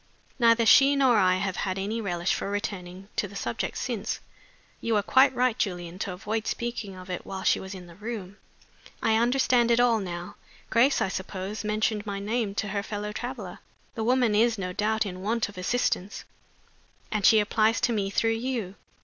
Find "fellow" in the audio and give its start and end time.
12.81-13.11